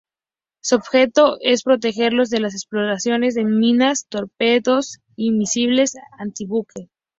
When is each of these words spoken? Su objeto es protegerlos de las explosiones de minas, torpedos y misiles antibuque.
Su 0.63 0.77
objeto 0.77 1.37
es 1.41 1.61
protegerlos 1.61 2.31
de 2.31 2.39
las 2.39 2.55
explosiones 2.55 3.35
de 3.35 3.45
minas, 3.45 4.07
torpedos 4.09 4.97
y 5.15 5.29
misiles 5.29 5.95
antibuque. 6.17 6.89